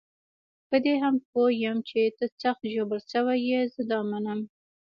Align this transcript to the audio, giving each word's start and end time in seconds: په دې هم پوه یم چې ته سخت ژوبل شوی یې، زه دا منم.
په 0.69 0.75
دې 0.85 0.95
هم 1.03 1.15
پوه 1.29 1.49
یم 1.63 1.77
چې 1.89 1.99
ته 2.17 2.25
سخت 2.41 2.61
ژوبل 2.73 2.99
شوی 3.11 3.37
یې، 3.49 3.59
زه 3.73 3.81
دا 3.91 3.99
منم. 4.11 4.39